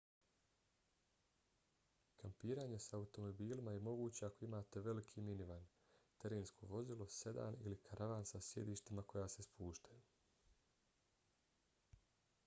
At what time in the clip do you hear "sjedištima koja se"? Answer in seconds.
8.51-9.47